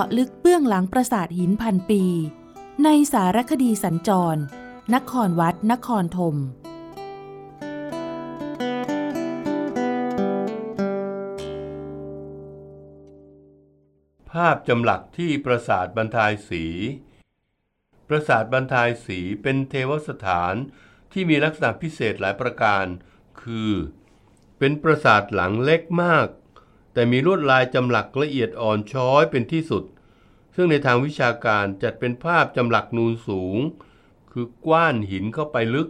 [0.00, 2.02] าะลึกเบื้องหลังปราสาทหินพันปี
[2.84, 4.40] ในสารคดีสัญจร
[4.94, 6.36] นครวัด นครธม
[14.30, 16.64] ภาพจำหลักที่ปราสาทบรรทายสี
[18.08, 20.54] ปราสาทบรรทายสีเป็นเทวสถาน
[21.12, 22.86] ที่มีลักษณะพิเศษหลายประการ
[23.42, 23.72] คือ
[24.58, 26.26] เป็นปราสาทหลังเล็กมาก
[26.96, 29.84] แต่มีลวดลายจำหลักละเอียดอ่อนช้อยเป็นที่สุด
[30.54, 33.58] ซึ่งในทางวิชาการจัดเป็นภาพจำหลักนูนสูง
[34.32, 35.88] คือกว้านหินเข้าไปลึก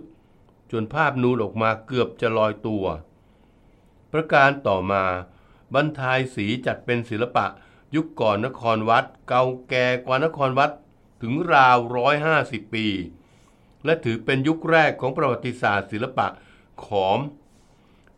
[0.72, 2.84] จนภาพนูนออกมาเกือบจะลอยตัว
[4.12, 5.04] ประการต่อมา
[5.74, 7.46] บรรทายสีจัดเป็นศิลปะ
[7.94, 10.70] ยุคก่อนนครวัด เก่าแก่กว่านครวัด
[11.22, 12.86] ถึงราวร้อยห้าสิบปี
[13.84, 16.26] และถือเป็นยุคแรกของประวัติศาสตร์ศิลปะ
[16.84, 17.18] ขอม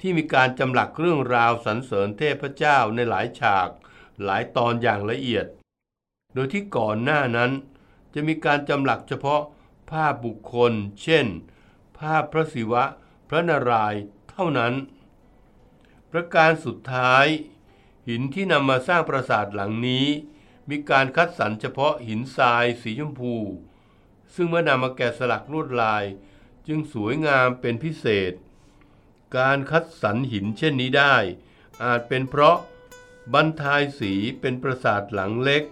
[0.01, 3.69] ที่มีการจำหลักเรื่องราวสรรเสริญเทพเจ้าในหลายฉาก
[4.25, 5.47] หลายตอนอย่างละเอียด
[6.35, 7.51] โดยที่ก่อนหน้านั้น
[8.15, 9.43] จะมีการจำหลักเฉพาะ
[9.91, 11.27] ภาพบุคคล เช่น
[11.99, 12.85] ภาพพระศิวะ
[13.29, 14.75] พระนารายณ์เท่านั้น
[16.13, 17.27] ประการสุดท้าย
[18.09, 20.07] หินที่นำมาสร้างปราสาทหลังนี้
[20.71, 23.35] มีการคัดสรรเฉพาะหินทรายสีชมพู
[24.35, 26.05] ซึ่งเมื่อนำมาแกะสลักลวดลาย
[26.67, 28.33] จึงสวยงามเป็นพิเศษ
[29.37, 31.15] การคัดสรรหินเช่นนี้ได้
[31.85, 32.57] อาจเป็นเพราะ
[33.35, 35.65] บรรทายสีเป็นปราสาทหลังเล็ก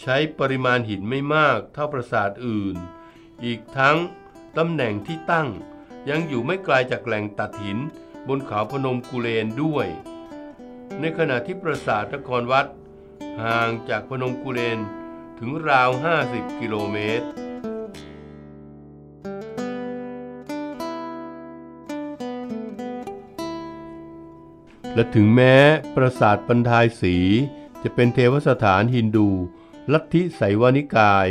[0.00, 2.76] ใช้ปริมาณหินไม่มากเท่าปราสาทอื่น
[3.44, 3.96] อีกทั้ง
[4.56, 5.48] ตำแหน่งที่ตั้ง
[6.10, 7.78] ยังอยู่ไม่ไกลจากแหล่งตัดหิน
[8.28, 9.86] บนเขาพนมกุเลนด้วย
[11.00, 12.66] ในขณะที่ปราสาทนครวัด
[13.42, 14.78] ห่างจากพนมกุเลน
[15.38, 15.90] ถึงราว
[16.24, 17.26] 50 กิโลเมตร
[24.98, 25.54] และถึงแม้
[25.94, 27.16] ปราสาทปันทายสี
[27.82, 29.28] จะเป็นเทวสถานฮินดู
[29.92, 31.28] ลัทธิไสวานิกาย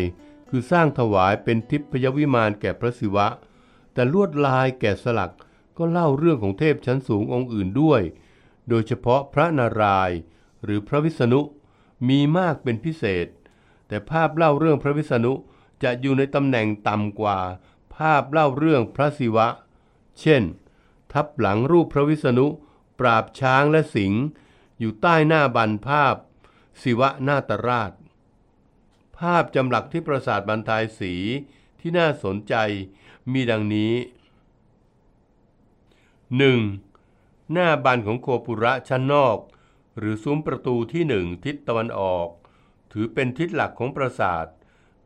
[0.50, 3.28] คือสร้างถวายเป็นทิพยวิมานแก่พระศิวะ
[3.94, 5.34] แต่ลวดลายแกะสลัก
[5.78, 8.02] ก็เล่าเรื่องของเทพชั้นสูงองค์อื่นด้วย
[8.70, 10.18] โดยเฉพาะพระนารายณ์
[10.64, 11.42] หรือพระวิษณุ
[12.10, 13.28] มีมากเป็นพิเศษ
[13.88, 15.34] แต่ภาพเล่าเรื่องพระวิษณุ
[15.84, 17.40] จะอยู่ในตำแหน่งต่ำกว่า
[17.96, 19.48] ภาพเล่าเรื่องพระศิวะ
[20.20, 20.44] เช่น
[21.14, 22.48] ทับหลังรูปพระวิษณุ
[23.00, 24.24] ปราบช้างและสิงห์
[24.80, 26.16] อยู่ใต้หน้าบันภาพ
[26.82, 27.92] ศิวะนาตราช
[29.20, 31.14] ภาพจำหลักที่ปราสาทบรรทายสี
[31.80, 32.56] ที่น่าสนใจ
[33.32, 33.94] มีดังนี้
[36.74, 37.52] 1.
[37.54, 39.38] หน้าบันของโคปุระชั้นนอก
[39.98, 42.28] หรือซุ้มประตูที่หนึ่งทิศตะวันออก
[42.92, 44.46] ถือเป็นทิศหลักของปราสาท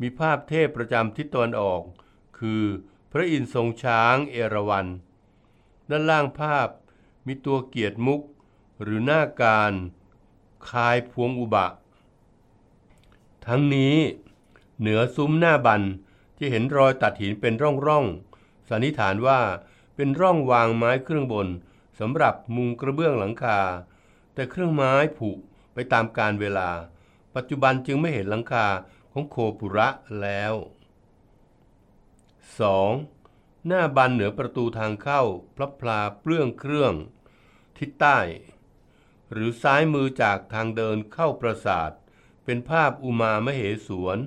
[0.01, 1.81] มีภาพเทพประจำทิศตะวันออก
[2.40, 2.63] คือ
[3.12, 4.88] พระอินทร์ทรงช้างเอราวัณ
[5.90, 6.68] ด้านล่างภาพ
[7.26, 8.22] มีตัวเกียรติมุก
[8.82, 9.74] หรือหน้าการ
[10.70, 11.68] คายพวงอุบะ
[13.46, 13.96] ทั้งนี้
[14.80, 15.81] เหนือซุ้มหน้าบัน
[16.40, 17.54] จะเห็นรอยตัดหินเป็น
[17.88, 19.40] ร่องๆสันนิษฐานว่า
[19.96, 21.48] เป็นร่องวางไม้เครื่องบน
[22.00, 23.60] สำหรับมุงกระเบื้องหลังคา
[24.34, 25.30] แต่เครื่องไม้ผุ
[25.74, 26.70] ไปตามกาลเวลา
[27.36, 28.66] ปัจจุบันจึงไม่เห็นหลังคา
[29.12, 29.88] ของโคปุระ
[30.22, 30.54] แล้ว
[32.31, 33.21] 2.
[33.68, 35.22] หน้าบันเหนือประตูทางเข้า
[35.56, 36.94] พระพลาเปลื้องเครื่อง
[37.78, 38.20] ทิศใต้
[39.32, 41.92] หรือซ้ายมือจากทางเดินเข้าปราสาท
[42.46, 44.18] เป็นภาพอุมามเหสวน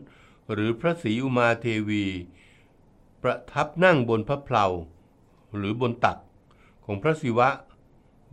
[0.52, 2.06] หรือพระศรีอุมาเทวี
[3.22, 4.66] ประทับนั่งบนพระเพลา
[5.54, 6.18] หรือบนตัก
[6.84, 7.50] ของพระศิวะ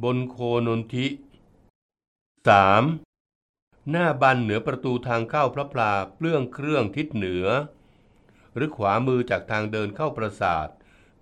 [0.04, 0.38] บนโค
[0.68, 1.08] นนทิ
[2.68, 3.90] 3.
[3.92, 7.46] หน้าบันเหนือประตูทางเข้าพระพลาเปลื้องเครื่องทิศเหนือ
[8.56, 10.68] หรือขวามือจากทางเดินเข้าปราสาท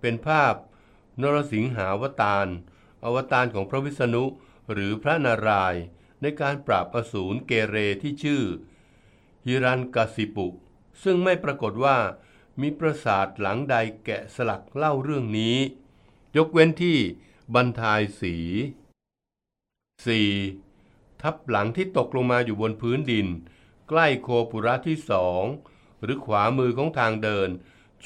[0.00, 0.54] เป็นภาพ
[1.20, 2.48] นรสิงหาวตาร
[3.04, 4.24] อวตารของพระวิษณุ
[4.72, 5.82] หรือพระนารายณ์
[6.20, 8.42] ในการปราบอสูรเกเรที่ชื่อ
[9.46, 10.46] ฮิรันกสิปุ
[11.02, 11.98] ซึ่งไม่ปรากฏว่า
[12.60, 13.74] มีปราสาทหลังใด
[14.04, 15.56] แกะสลักเล่าเรื่องนี้
[16.36, 16.98] ยกเว้นที่
[17.54, 18.36] บรรทายสี
[19.98, 21.22] 4.
[21.22, 23.26] ทับหลังที่ตกลงมาอยู่บนพื้นดิน
[23.88, 25.42] ใกล้โคปุระที่สอง
[26.02, 27.48] หรือขวามือของทางเดิน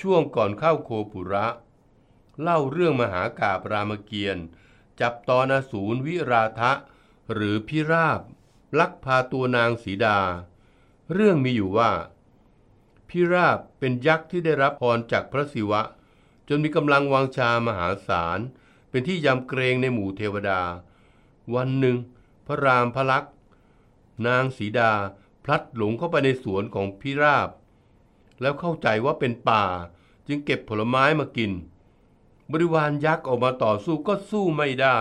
[0.01, 1.47] ช่วงก่อนเข้าโคปุระ
[2.43, 4.47] เล่าเรื่องมหากาบรามเกียรติ์
[5.01, 6.73] จับตอนอสูรวิราทะ
[7.33, 8.21] หรือพิราบ
[8.79, 10.19] ลักพาตัวนางสีดา
[11.13, 11.91] เรื่องมีอยู่ว่า
[13.09, 15.83] พิราบเป็นยักษ์ที่ได้รับพรจากพระศิวะ
[16.49, 18.39] จนมีกำลังวังชามหาศาล
[18.91, 20.61] เป็นที่ยำเกรงในหมู่เทวดา
[21.55, 21.97] วันหนึ่ง
[22.47, 23.33] พระรามพระลักษ์
[24.27, 24.93] นางสีดา
[25.45, 27.49] พลัดหลงเข้าไปในสวนของพิราบ
[28.41, 29.65] แล้วเข้าใจว่าเป็นป่า
[30.27, 31.53] จึงเก็บผลไม้มากิน
[32.53, 34.99] บริวารยักษ์ออกมาต่อสู้ก็สู้ไม่ได้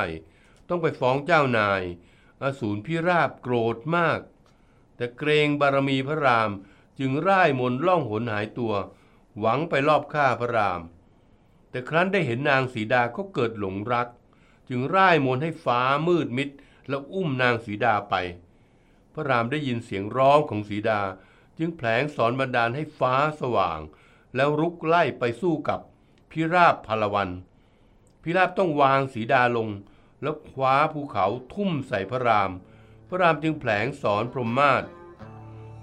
[0.67, 1.81] ต้องไปฟ้องเจ้านาย
[2.41, 4.19] อสูรพิราบโกรธมาก
[4.95, 6.51] แต่เกรงบารมีพระราม
[6.99, 8.73] จึงร่ายมนล่องหนหายตัว
[9.39, 10.81] หวังไปรอบฆ่าพระราม
[11.69, 14.07] แต่ครั้นได้เห็นนางสีดาก็เกิดหลงรัก
[14.69, 16.49] จึงร่ายมนให้ฟ้ามืดมิด
[16.87, 18.15] แล้วอุ้มนางสีดาไป
[19.13, 21.01] พระรามได้ยินเสียงร้องของสีดา
[21.57, 23.79] จึงแผลงสอนบันดาลให้ฟ้าสว่าง
[24.35, 25.79] แล้วรุกไล่ไปสู้กับ
[26.33, 27.29] พิราบพลวัน
[28.23, 29.69] พิราบต้องวางสีดาลง
[30.21, 32.51] แล้วคว้าภูเขาทุ่มใส่พระราม
[33.07, 34.83] พระรามจึงแผลงสอนพรหมมาศ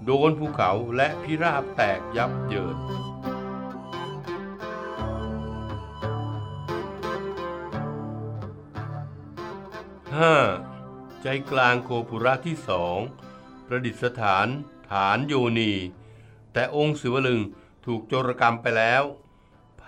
[0.05, 2.77] โดนภูเขาและพิราบแตกยับเยิน
[10.15, 10.35] ห้า
[11.21, 12.97] ใจกลางโคปุระที่สอง
[13.65, 14.47] ประดิษฐาน
[14.91, 15.73] ฐานโยนี
[16.53, 17.41] แต่องค์ศิวลึง
[17.85, 19.03] ถูกโจรกรรมไปแล้ว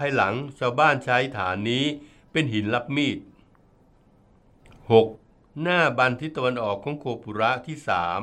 [0.06, 1.86] ายหลังชาวบ้านใช้ฐานนี้
[2.32, 3.18] เป็นหินรับมีด
[4.80, 5.62] 6.
[5.62, 8.22] หน้าบันทิศตะวันออกของโคปุระที่สาม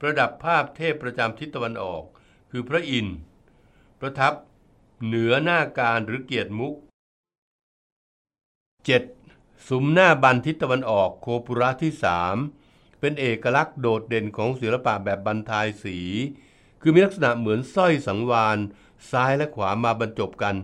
[0.00, 2.02] ประดับภาพเทพประจำทิศตะวันออก
[2.50, 3.16] คือพระอินทร์
[4.00, 4.34] ประทับ
[5.04, 6.74] เหนือหน้าการหรือเกียรติมุก
[9.00, 9.68] 7.
[9.68, 12.36] สุมหน้าบันทิศตะวันออกโคปุระที่สาม
[13.00, 15.98] เป็นเอกลักษณ์โดดเด่นของศิลปะแบบบรรทายสี
[16.80, 18.58] คือมีลักษณะเหมือนสร้อยสังวาน
[19.10, 20.56] ซ้ายและขวามาบรรจบกัน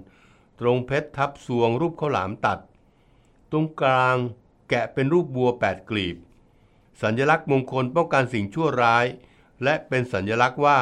[0.61, 2.61] ตรงเพชรทับสวงรูปข้าวหลามตัด
[3.51, 4.17] ตรงกลาง
[4.69, 6.17] แกะเป็นรูปบัวแปดกลีบ
[7.03, 9.07] สัญลักษณ์มงคลป้องกันสิ่งชั่วร้าย
[9.63, 10.79] และเป็นสัญลักษณ์ว่า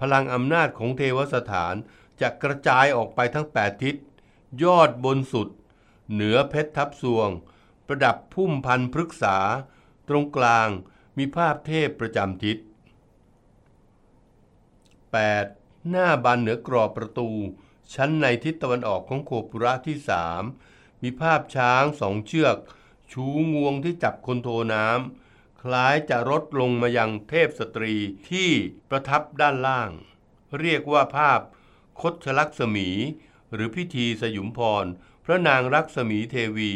[0.00, 1.74] พลังอำนาจของเทวสถาน
[2.20, 3.96] จะกระจายออกไปทั้งแปดทิศ
[4.62, 5.48] ยอดบนสุด
[6.12, 7.28] เหนือเพชรทับสวง
[7.86, 9.36] ประดับพุ่มพันธุ์พฤกษา
[10.08, 10.68] ตรงกลาง
[11.18, 12.56] มีภาพเทพประจำทิศ
[15.02, 15.90] 8.
[15.90, 17.30] หน้าบานเหนือกรอบประตู
[17.94, 20.42] ชั้นในทิศตะวันออกของโคปุระที่สาม
[21.02, 22.56] มีภาพช้างสองเชือก
[23.12, 27.94] ชูงวงที่จับคนโทน้ำคล้ายจะรดลงมายังเทพสตรี
[28.30, 28.50] ที่
[28.90, 29.90] ประทับด้านล่าง
[30.60, 31.40] เรียกว่าภาพ
[32.00, 32.88] คดชลักษมี
[33.52, 34.86] หรือพิธีสยุมพร
[35.24, 36.72] พระนางรักษมีเทวี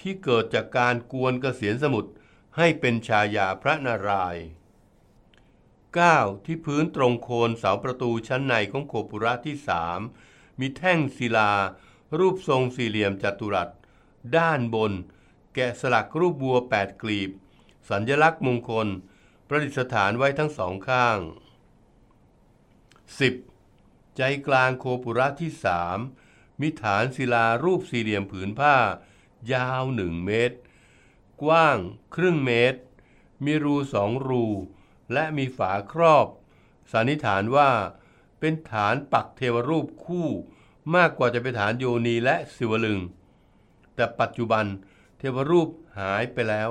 [0.00, 2.10] ที่เกิดจากการกวนเกษียนสมุทร
[2.56, 4.44] ให้เป็นชายาพระนารายณ์
[5.98, 6.46] 9.
[6.46, 10.00] ที่พื้นตรงโคนเสาประตูชั้นในของโคปุระที่สาม
[10.60, 11.52] มีแท่งศิลา
[12.18, 13.68] รูปทรงสี่เหลี่ยมจัตุรัส
[14.36, 14.92] ด้านบน
[15.54, 17.30] แกะสลักรูปบัวแปดกลีบ
[17.90, 18.88] สัญลักษณ์มงคล
[19.48, 21.18] ประดิษฐานไว้ทั้งสองข้าง
[23.28, 24.16] 10.
[24.16, 25.98] ใจกลางโคปุระที่สาม
[26.60, 28.76] มีฐานศิลารูปสี่เหลี่ยมผืนผ้า
[29.52, 30.56] ยาวหนึ่งเมตร
[31.42, 31.78] กว้าง
[32.14, 32.80] ครึ่งเมตร
[33.44, 34.44] มีรูสองรู
[35.12, 36.26] และมีฝาครอบ
[36.92, 37.70] สันนิษฐานว่า
[38.40, 40.28] เป็นฐานปักเทวรูปคู่
[40.94, 43.00] มากกว่าจะเป็นฐานโยนีและสิวลึง
[43.94, 44.64] แต่ปัจจุบัน
[45.18, 45.68] เทวรูป
[45.98, 46.70] หายไปแล้ว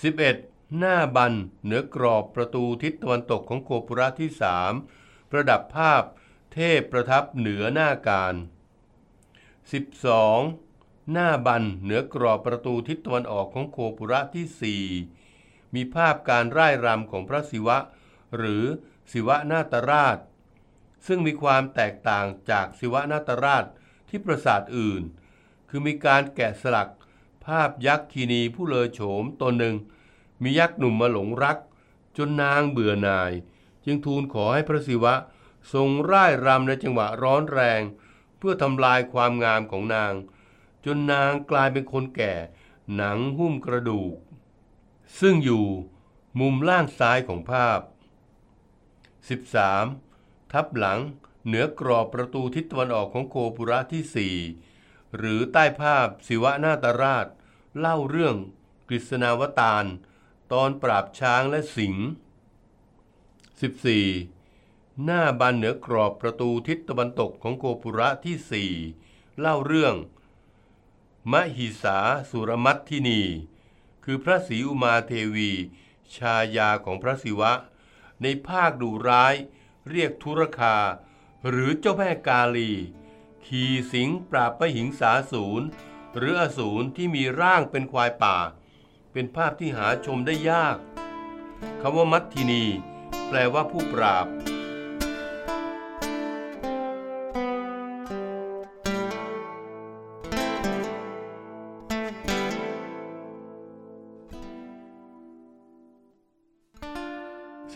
[0.00, 0.78] 11.
[0.78, 1.32] หน้าบัน
[1.64, 4.72] เหนือกรอบประตูทิศตะวันตกของโคปุระที่สาม
[5.30, 6.02] ประดับภาพ
[6.52, 8.34] เทพประทับเหนือหน้าการ
[9.92, 11.12] 12.
[11.12, 14.84] หน้าบันเหนือกรอบประตูทิศตะวันออกของโคปุระที่สี่
[15.76, 17.78] มีภาพการร่ายรำของพระศิวะ
[18.36, 18.64] หรือ
[19.12, 20.18] ศิวะนาตราช
[21.06, 23.64] ซึ่งมีความแตกต่างจากศิวะนาตราช
[24.08, 25.02] ที่ปราสาทอื่น
[25.68, 26.90] คือมีการแกะสลัก
[27.46, 29.76] ภาพยักษ์คีนีผู้เลอโฉมตนหนึ่ง
[30.42, 31.58] มียักษ์หนุ่มมาหลงรัก
[32.16, 33.32] จนนางเบื่อหน่าย
[33.84, 35.14] จึงทูลขอให้พระศิวะ
[35.72, 37.82] ทรงร่ายรำในจังหวะร้อนแรง
[38.38, 40.12] เพื่อทำลายความงามของนาง
[40.84, 42.34] จนนางกลายเป็นคนแก่
[42.96, 44.12] หนังหุ้มกระดูก
[45.20, 45.66] ซึ่งอยู่
[46.40, 47.80] มุมล่างซ้ายของภาพ
[49.36, 50.52] 13.
[50.52, 51.00] ทับหลัง
[51.46, 54.36] เหนือกรอบประตูทิศตะวันออกของโคปุระที่สี่
[55.16, 57.26] หรือใต้ภาพศิวะนาตราช
[57.78, 58.36] เล่าเรื่อง
[58.88, 59.84] กฤษณาวตาร
[60.52, 62.04] ตอนปราบช้างและสิงห์
[64.10, 65.04] 14.
[65.04, 68.72] หน้าบานเหนือกรอบประตูทิศตะวันตกของโคปุระที่สี่
[69.40, 69.94] เล่าเรื่อง
[71.32, 71.98] มหิสา
[72.30, 73.22] สุรมัตทินี
[74.08, 75.50] คือพระศรีอุมาเทวี
[76.16, 77.52] ชายาของพระศิวะ
[78.22, 79.34] ในภาคดุร้าย
[79.90, 80.76] เรียกธุรคา
[81.48, 82.72] หรือเจ้าแม่กาลี
[83.46, 85.64] ขี่สิงปราบพหิงสาสูร
[86.16, 88.36] หรืออสูรที่มีร่างเป็นควายป่า
[89.12, 90.76] เป็นภาพที่หาชมได้ยาก
[91.80, 92.64] คำว่ามัททินี
[93.28, 94.26] แปลว่าผู้ปราบ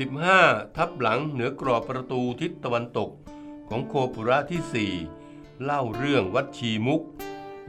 [0.00, 0.76] 15.
[0.76, 3.10] ทับหลังเหนือกรอบประตูทิศตะวันตก
[3.68, 7.02] ของโคปุระที่ 4 เล่าเรื่องวัดชีมุก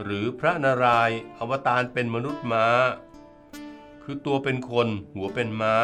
[0.03, 2.67] หรือพระนารายณ์อวตารเป็นมนุษย์ม้า
[4.03, 5.75] คือตัวเป็นคนหัวเป็นม้า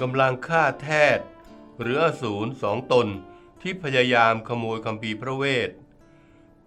[0.00, 1.18] กำลังฆ่าแทด
[1.80, 3.06] หรืออสูรสองตน
[3.60, 5.70] ที่พยายามขโมยคำพีพระเวท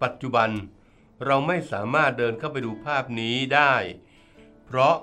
[0.02, 0.50] ปัจจุบัน
[1.24, 3.74] เราไม่สามารถเดินเข้าไปดูภาพนี้ได้
[4.64, 4.96] เพราะ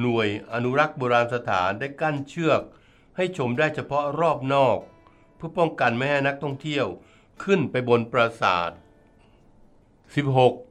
[0.00, 2.62] หน่วยอนุรักษ์โบราณสถานได้กั้นเชือก
[3.22, 4.78] ให้ชมได้เฉพาะรอบนอก
[5.36, 6.86] เพื่อป้องกันไม่ให้นักท่องเที่ยว
[7.42, 8.70] ขึ้นไปบนปราสาท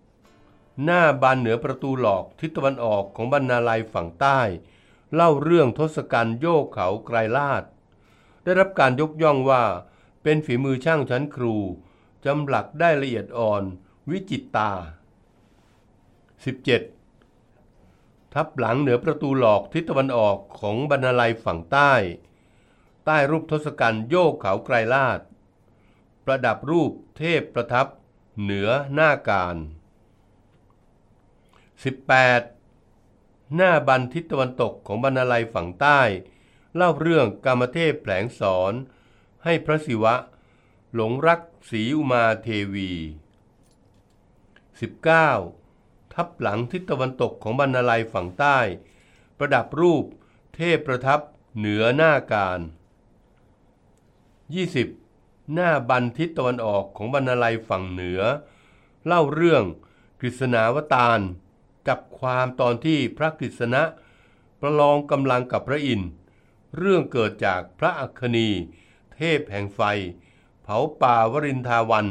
[0.01, 0.83] 16.
[0.83, 4.39] หน้าบานเหนือประตูหลอกทิศตะวันออกของบรรณาลัยฝั่งใต้
[5.13, 7.63] เล่าเรื่องทศกัณฐ์โยกเขาไกรลาด
[8.43, 9.63] ได้รับการยกย่องว่า
[10.23, 11.55] เป็นฝีมือช่างชั้นครู
[12.25, 13.63] จำหลักได้ละเอียดอ่อน
[14.09, 14.71] วิจิตตา
[16.51, 18.33] 17.
[18.33, 21.93] ทับหลังเหนือประตูหลอกทิศตะวันออกของบรรณาลัยฝั่งใต้
[23.05, 25.19] ใต้รูปทศกัณฐ์โยกเขาไกรลาด
[26.25, 27.87] ประดับรูปเทพประทับ
[28.41, 29.55] เหนือหน้าการ
[32.75, 33.55] 18.
[33.55, 36.01] หน้าบันทิศตะวันตกของบรรณาลัยฝั่งใต้
[36.75, 38.73] เล่าเรื่องกรรมเทพแผลงสอน
[39.43, 40.15] ให้พระศิวะ
[40.93, 42.91] หลงรักศรีอุมาเทวี
[44.51, 46.13] 19.
[46.13, 48.57] ทับหลังทิศตะวันตกของบรรณาลัยฝั่งใต้
[49.37, 50.05] ประดับรูป
[50.55, 51.19] เทพประทับ
[51.57, 52.59] เหนือหน้าการ
[54.51, 55.53] 20.
[55.53, 58.21] หน้าบันทิศตะวันออกของบรรณาลัยฝั่งเหนือ
[59.05, 59.63] เล่าเรื่อง
[60.19, 61.19] กฤษณาวตาร
[61.87, 63.83] จับความตอนที่พระกฤษณะ
[64.59, 66.09] ประลองกำลังกับพระอินทร์
[66.77, 68.49] เรื่องเกิดจากพระอัคคณี
[69.13, 69.81] เทพแห่งไฟ
[70.63, 72.07] เผาป่าวรินทาวัน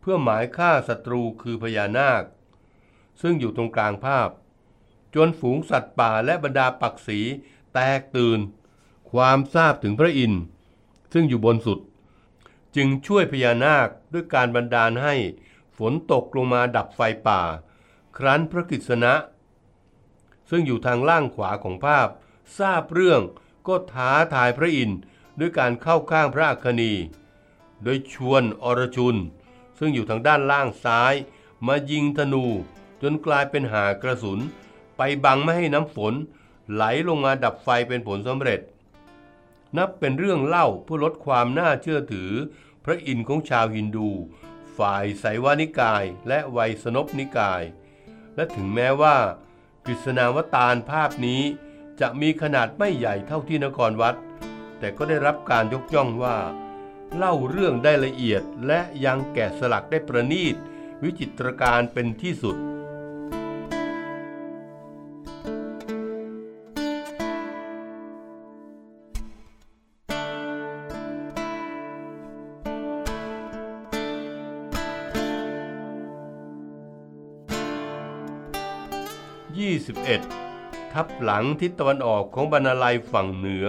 [0.00, 2.22] เพื่อหมายฆ่าศัตรูคือพญานาค
[3.20, 4.28] ซึ่งอยู่ตรงกลางภาพ
[5.14, 7.20] จนฝูงสัตว์ป่าและบรรดาปักษี
[7.74, 8.38] แตกตื่น
[9.12, 10.42] ความทราบถึงพระอินทร์
[11.12, 11.78] ซึ่งอยู่บนสุด
[12.76, 15.14] จึงช่วยพญานาคด้วยการบันดาลให้
[15.78, 17.40] ฝนตกลงมาดับไฟป่า
[18.16, 19.14] ครั้นพระกฤษณะ
[20.50, 22.08] ซึ่งอยู่ทางล่างขวาของภาพ
[22.58, 23.22] ทราบเรื่อง
[23.68, 24.98] ก็ท้าทายพระอินทร์
[25.38, 26.92] ด้วยการเข้าข้างพระอัคคณี
[27.82, 29.16] โดยชวนอรชุน
[29.78, 31.14] ซึ่งอยู่ทางด้านล่างซ้าย
[31.66, 32.44] มายิงธนู
[33.02, 34.40] จนกลายเป็นหากระสุน
[34.96, 36.14] ไปบังไม่ให้น้ำฝน
[36.72, 38.60] ไหลลงมาดับไฟเป็นผลสำเร็จ
[39.76, 42.30] นับเป็นเรื่องเล่าเพื่อลดความน่าเชื่อถือ
[42.84, 44.10] พระอินทร์ของชาวฮินดู
[44.78, 47.62] ฝ่ายไสวานิกายและไวยสนพนิกาย
[48.36, 49.16] และถึงแม้ว่า
[49.86, 51.42] กฤษณาวตารภาพนี้
[52.00, 54.16] จะมีขนาดไม่ใหญ่เท่าที่นครวัด
[54.78, 56.36] แต่ก็ได้รับการยกย่องว่า
[57.16, 60.56] เล่าเรื่องได้ละเอียดและยังแกะสลักได้ประณีต
[61.02, 62.56] วิจิตรการเป็นที่สุด
[81.00, 83.66] ทับหลังทิศตะวันออกของบรรลัยฝั่งเหนือ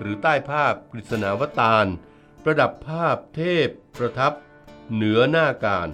[0.00, 1.86] หรือใต้ภาพกฤษณาวตาร
[2.42, 3.68] ประดับภาพเทพ
[3.98, 4.32] ประทับ
[4.92, 5.88] เหนือหน้าการ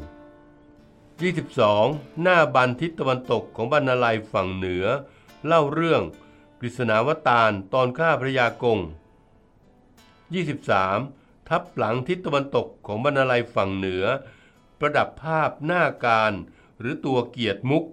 [0.88, 2.22] 22.
[2.22, 4.84] หน้าบันทิศตะวันตกของบรรลัยฝั่งเหนือ
[5.46, 6.02] เล่าเรื่อง
[6.60, 8.78] กฤษณาวตารตอนฆ่าพระยากง
[10.52, 11.48] 23.
[11.48, 14.04] ทับหลังทิศตะวันตกของบรรลัยฝั่งเหนือ
[14.78, 16.32] ประดับภาพหน้าการ
[16.78, 17.92] หรือตัวเกียรติมุก 24.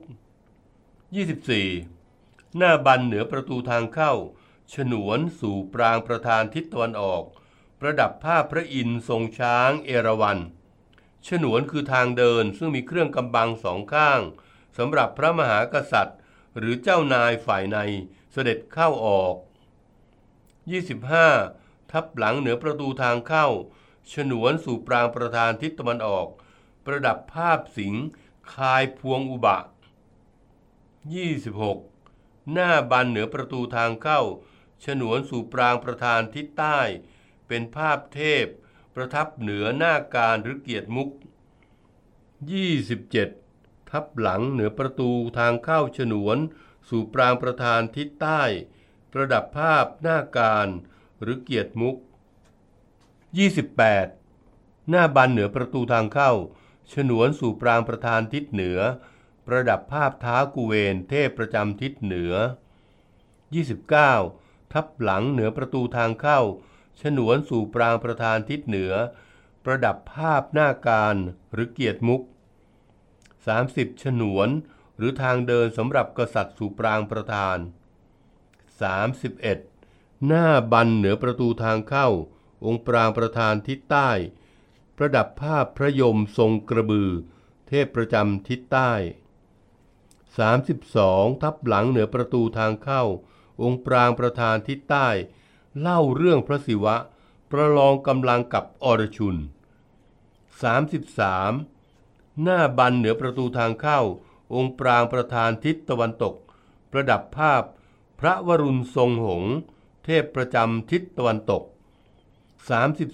[2.58, 4.13] หน้าบันเหนือประตูทางเข้า
[4.74, 7.24] ฉนวนสู่ปรางประธานทิศตะวันออก
[7.79, 10.39] ประดับภาพพระอินทร์ทรงช้างเอราวัณ
[11.27, 14.20] ฉนวนคือทางเดินซึ่งมีเครื่องกำบังสองข้าง
[14.77, 16.20] สำหรับพระมหากษัตริย์
[16.58, 17.77] หรือเจ้านายฝ่ายใน
[18.32, 19.36] เสด็จเข้าออก
[21.03, 21.91] 25.
[21.91, 23.48] ทับหลังเหนือประตูทางเข้า
[24.13, 26.27] ฉนวนสู่ปรางประธานทิศตะวันออก
[26.86, 27.94] ประดับภาพสิง
[28.53, 31.88] คายพวงอุบะ 26.
[32.53, 34.22] หน้าบันเหนือประตูทางเข้า
[34.86, 36.79] ฉนวนสู่ปรางประธานทิศใต้
[37.48, 38.46] เป็นภาพเทพ
[38.96, 41.10] ประทับเหนือหน้าการหรือเกียรติมุก
[41.89, 43.89] 27.
[43.89, 46.38] ทับหลังเหนือประตูทางเข้าฉนวน
[46.89, 48.41] สู่ปรางประธานทิศใต้
[49.12, 50.67] ประดับภาพหน้าการ
[51.22, 51.96] หรือเกียรติมุก
[54.03, 54.89] 28.
[54.89, 56.31] หน้าบันเหนือประตูทางเข้า
[56.93, 58.79] ฉนวนสู่ปรางประธานทิศเหนือ
[59.51, 62.34] ประดับภาพท้ากุเวนเทพประจำทิศเหนือ
[63.94, 64.74] 29.
[64.74, 66.39] ทับหลังเหนือประตูทางเข้า
[67.01, 68.94] ฉนวนสู่ปรางประธานทิศเหนือ
[69.65, 71.15] ประดับภาพหน้าการ
[71.53, 72.22] หรือเกียรติมุก
[73.12, 74.50] 30 ฉนวน
[74.98, 77.58] หรือทางเดินสำหรับกษัตริย์สู่ปรางประธาน
[79.12, 80.27] 31.
[80.27, 82.08] หน้าบันเหนือประตูทางเข้า
[82.65, 84.10] องค์ปรางประธานทิศใต้
[84.98, 87.12] ประดับภาพพระยมทรงกระบือ
[87.68, 88.94] เทพประจำทิศใต้
[90.38, 91.41] 32.
[91.41, 93.03] ทับหลังเหนือประตูทางเข้า
[93.62, 95.07] องค์ปรางประธานทิศใต้
[95.79, 96.95] เล่าเรื่องพระศิวะ
[97.51, 99.36] ประลองกำลังกับอรชุน
[100.69, 102.41] 33.
[102.41, 104.00] หน้าบันเหนือประตูทางเข้า
[104.53, 106.36] องค์ปรางประธานทิศตะวันตก
[106.91, 107.63] ประดับภาพ
[108.19, 109.55] พระวรุณทรงหงส์
[110.05, 111.63] เทพประจำทิศตะวันตก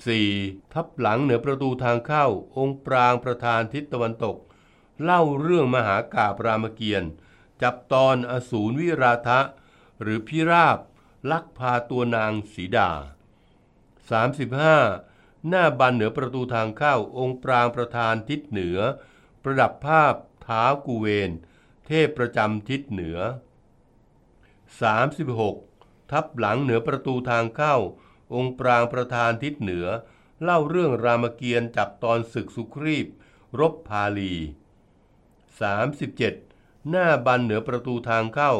[0.01, 0.73] 34.
[0.73, 2.25] ทับหลังเหนือประตูทางเข้า
[2.57, 4.37] องค์ปรางประธานทิศตะวันตก
[5.03, 7.11] เล่าเรื่องมหากาบรามเกียรติ์
[7.61, 9.39] จับตอนอสูรวิราทะ
[10.01, 10.79] หรือพิราบ
[11.31, 12.91] ลักพาตัวนางสีดา
[14.59, 15.47] 35.
[15.47, 18.79] หน้าบันเหนือประตูทางเข้าองค์ปรางประธานทิศเหนือ
[19.43, 20.13] ประดับภาพ
[20.45, 21.31] ท้ากูเวน
[21.85, 23.17] เทพประจำทิศเหนือ
[24.83, 26.11] 36.
[26.11, 27.75] ทับหลังเหนือประตูทางเข้า
[28.33, 29.87] องค์ปรางประธานทิศเหนือ
[30.41, 33.07] เล่าเรื่องรามเกียรติ์จับตอนศึกสุครีบ
[33.59, 34.33] รบพาลี
[35.63, 36.89] 37.
[36.89, 38.51] หน้าบันเหนือประตูทางเข้า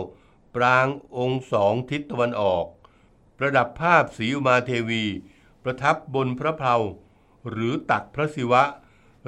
[0.56, 0.88] ปราง
[1.18, 2.66] องค์สองทิศตะวันออก
[3.38, 5.04] ประดับภาพสีอุมาเทวี
[5.64, 6.76] ประทับบนพระเพลา
[7.50, 8.64] หรือตักพระศิวะ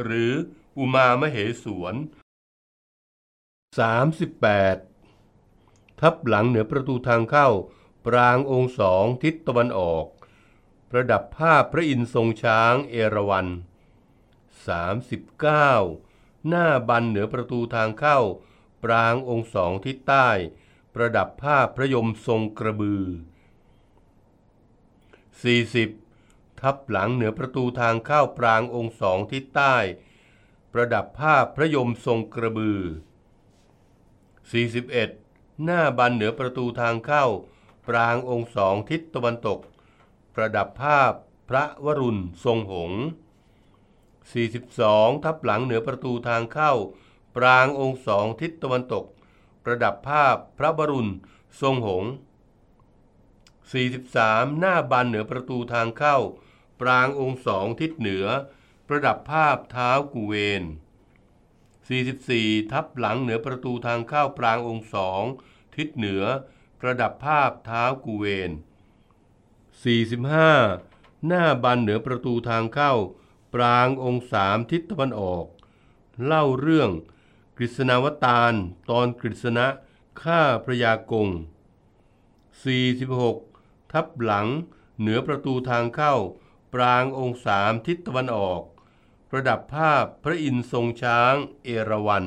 [0.04, 0.32] หรือ
[0.78, 1.96] อุมามเหสวน
[4.38, 6.02] 38.
[6.02, 7.50] ทับหลังเหนือประตูทางเข้า
[8.06, 10.06] ปรางองค์สองทิศตะวันออก
[10.90, 16.07] ประดับภาพพระอินทร์ทรงช้างเอราวัณ 39.
[16.48, 18.20] หน้าบันเหนือประตูทางเข้า
[18.84, 20.28] ปรางองค์สองทิศใต้
[20.94, 23.04] ประดับภาพระยมทรงกระบือ
[25.84, 26.62] 40.
[26.62, 29.76] ทับหลังเหนือประตูทางเข้าปรางองค์สองทิศใต้
[30.74, 32.80] ประดับภาพระยมทรงกระบือ
[34.42, 35.64] 41.
[35.64, 37.26] หน้าบันเหนือประตูทางเข้า
[37.88, 39.60] ปรางองค์สองทิศตะวันตก
[40.36, 41.12] ประดับภาพ
[41.50, 43.04] พระวรุณทรงหงส์
[44.36, 46.74] 42 ทับหลังเหนือประตูทางเข้า
[47.36, 49.06] ปรางองค์สองทิศตะวันตก
[49.64, 51.12] ประดับภาพพระวรุณ
[51.62, 52.12] ทรงหงส์
[53.74, 56.18] 43 หน้าบันเหนือประตูทางเข้า
[56.82, 58.26] ปรางองค์สองทิศเหนือ
[58.88, 60.64] ประดับภาพเท้ากุเวน
[61.88, 65.24] 44 ทับหลังเหนือประตูทางเข้าปรางองค์สอง
[65.76, 66.24] ทิศเหนือ
[66.80, 68.52] ประดับภาพเท้ากุเวน
[70.28, 72.94] 45 หน้าบันเหนือประตูทางเข้า
[73.58, 75.46] ปรางองค์สามทิศตะวันออก
[76.26, 76.92] เล่าเรื่อง
[77.58, 78.54] กฤษณาวตาร
[78.90, 79.66] ตอนกฤษณะ
[80.22, 81.30] ฆ่าพระยากง
[82.90, 84.48] 46 ทับหลัง
[85.00, 86.16] เหนือประตูทางเข้า
[86.74, 88.62] ปรางองค์สามทิศตะวันออก
[89.30, 92.26] ประดับภาพพระอินทร์ทรงช้างเอราวัณ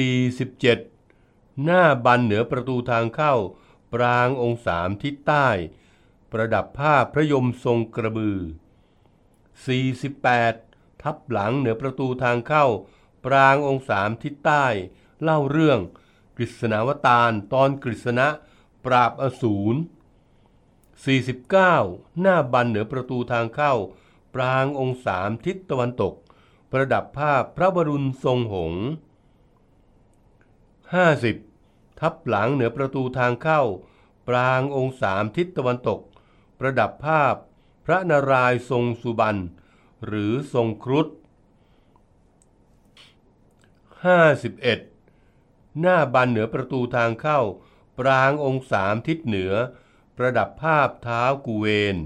[0.00, 3.34] 47 หน้าบันเหนือประตูทางเข้า
[3.92, 5.48] ปรางองค์สามทิศใต้
[6.32, 8.38] ประดับภาพพระยมทรงกระบือ
[9.68, 12.66] 48 ทับหลังเหนือประตูทางเข้า
[13.24, 14.66] ปรางองค์สามทิศใต้
[15.22, 15.78] เล่าเรื่อง
[16.36, 18.26] กฤษณาวตารตอนกฤษณะ
[18.84, 19.78] ปราบอสูร49
[22.20, 23.74] หน้าบันเหนือประตูทางเข้า
[24.34, 26.14] ปรางองค์สามทิศตะวันตก
[26.72, 28.82] ประดับภาพพระบรุณทรงหงส์
[31.22, 33.62] 50 ทับหลังเหนือประตูทางเข้า
[34.28, 36.00] ปรางองค์สามทิศตะวันตก
[36.58, 37.34] ประดับภาพ
[37.90, 39.42] ระนารายณ์ทรงสุบรรณ
[40.06, 41.06] หรือทรงครุฑ
[44.02, 47.40] 51 หน้าบันเหนือประตูทางเข้า
[47.98, 49.52] ปรางองค์สามทิศเหนือ
[50.16, 51.96] ประดับภาพเท้ากุเวน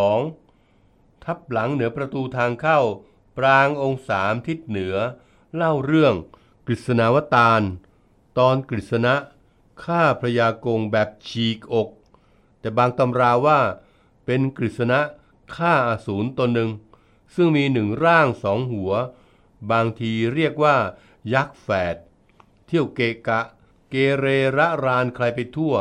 [0.00, 2.80] 52 ทับหลังเหนือประตูทางเข้า
[3.38, 4.96] ปรางองค์สามทิศเหนือ
[5.54, 6.14] เล่าเรื่อง
[6.66, 7.62] กฤษณาวตาร
[8.38, 9.14] ตอนกฤษณะ
[9.82, 11.88] ฆ่าพระยากงแบบฉีกอก
[12.60, 13.60] แต่บางตำราว่า
[14.26, 15.00] เป็นกฤษณะ
[15.54, 16.70] ฆ่าอสูรตนหนึ่ง
[17.34, 18.92] ซึ่งมีหนึ่งร่างสองหัว
[19.70, 20.76] บางทีเรียกว่า
[21.34, 21.96] ยักษ์แฝด
[22.66, 23.40] เที่ยวเกะกะ
[23.90, 25.74] เกเรระรานใครไปทั่ว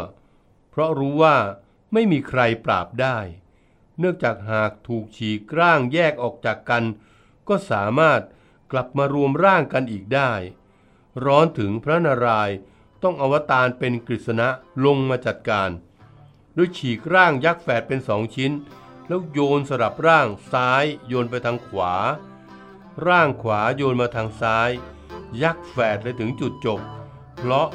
[0.70, 1.38] เพราะรู้ว่า
[1.94, 3.18] ไม่มีใครปราบได้
[4.00, 6.84] เนื่องจากหากถูกฉีกร่างแยกออกจากกัน
[7.48, 8.22] ก็สามารถ
[8.72, 10.32] กลับมารวมร่างกันอีกได้
[11.26, 12.58] ร้อนถึงพระนารายณ์
[13.04, 14.48] ต้องอวตารเป็นกฤษณะ
[14.86, 15.70] ลงมาจัดการ
[16.60, 18.52] ดยฉีกร่างยักษ์แฝดเป็นสองชิ้น
[19.08, 21.94] แล้วโยนสลับร่างซ้ายโยนไปทางขวา
[23.08, 24.70] ร่างขวาโยนมาทางซ้าย
[25.44, 26.80] ยักษ์แฝดเลยถึงจุดจบ
[27.38, 27.68] เพราะ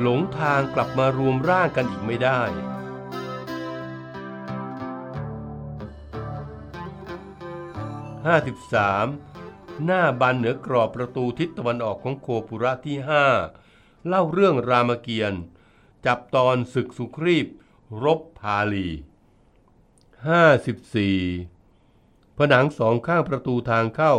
[0.00, 2.40] หลงทางกลับมารวมร่างกันอีกไม่ได้
[8.30, 9.84] 53.
[9.84, 12.96] หน้าบันเหนือกรอบประตูทิศตะวันออกของโคปุระที่
[13.52, 15.42] 5 เล่าเรื่องรามเกียรติ์
[16.06, 17.46] จับตอนศึกสุครีบ
[18.04, 18.88] รบพาลี
[21.62, 22.36] 54.
[22.36, 24.14] ผนังสองข้างประตูทางเข้า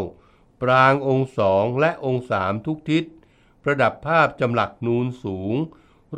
[0.62, 3.04] ปรางองค์สองและองค์สามทุกทิศ
[3.64, 5.56] ประดับภาพจำหลักนูนสูง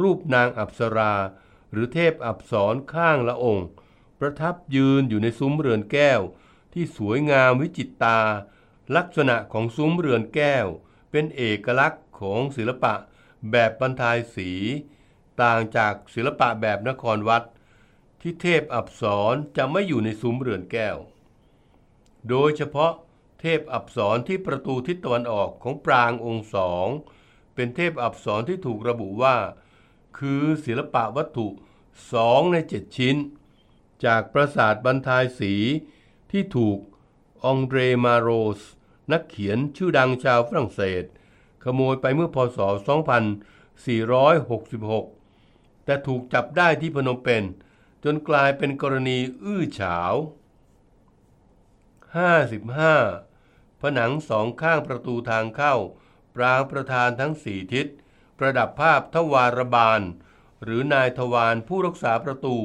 [0.02, 1.14] รูปนางอัปสรา
[1.72, 3.68] หรือเทพอับสรข้างละองค์
[4.20, 6.22] ประทับยืนอยู่ในซุ้มเรือนแก้ว
[6.74, 8.20] ที่สวยงามวิจิตตา
[8.96, 10.68] ลักษณะของซุ้มเรือนแก้ว
[11.12, 12.94] เป็นเอกลักษณ์ของศิลปะ
[13.52, 14.52] แบบบรรทายสี
[15.42, 17.44] ต่างจากศิลปะแบบนครวัด
[18.22, 20.98] ที่เทพอับสรจะไม่อยู่ในซุ้มเรือนแก้ว
[22.30, 22.92] โดยเฉพาะ
[23.40, 26.88] เทพอับสรที่ประตูทิศตะวันออกของปรางองค์สอง
[27.56, 29.36] เป็นเทพอับสรที่ถูกระบุว่า
[30.18, 31.48] คือศิลปะวัตถุ
[32.14, 33.16] สองในเจ็ดชิ้น
[34.06, 35.54] จากปราสาทบรรทายสี
[36.32, 36.78] ที่ถูก
[37.46, 38.62] องเดรมาโรส
[39.12, 41.04] นักเขียนชื่อดังชาวฝรั่งเศส
[41.64, 45.13] ขโมยไปเมื่อพศ 2466
[45.86, 47.44] แต่ถูกจับได้ที่พนมเปญ
[48.04, 50.14] จนกลายเป็นกรณีอื้อฉาว
[52.98, 53.82] 55.
[53.82, 55.76] ผนังสองข้างประตูทางเข้า
[56.36, 57.88] ปรางประธานทั้งสี่ทิศ
[58.38, 60.02] ประดับภาพทวารบาล
[60.64, 62.58] หรือนายทวารผู้รักษาประตู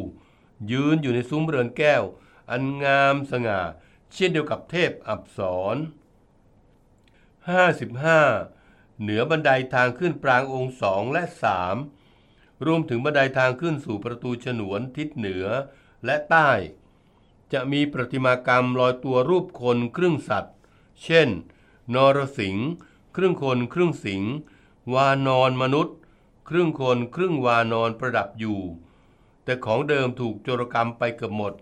[0.70, 2.02] ยืนอยู่ในซุ้มเรือนแก้ว
[2.50, 3.61] อันงามสง่า
[4.12, 5.40] เช่นเดียวกับเทพอับส
[5.74, 5.76] ร
[8.18, 9.00] 55.
[9.00, 11.76] เหนือบันไดทางขึ้นปรางองค์สองและสาม
[12.66, 15.46] รวมถึงบันไดทางขึ้นสู่ประตูฉนวนทิศเหนือ
[16.04, 16.50] และใต้
[17.52, 20.54] จะมีประติมากรรมลอยตัวรูปคนครึ่งสัตว์
[21.04, 21.28] เช่น
[21.94, 22.68] นรสิงห์
[23.16, 24.32] ครึ่งคนครึ่งสิงห์
[24.94, 25.96] วานอนมนุษย์
[26.48, 28.60] ครึ่งคนครึ่งวานอนประดับอยู่
[29.44, 31.52] แต่ของเดิมถูกโจรกรรมไปเกือบหมด